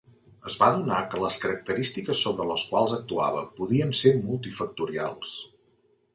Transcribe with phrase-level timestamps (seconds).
[0.51, 5.37] Es va adonar que les característiques sobre les quals actuava podien ser multifactorials.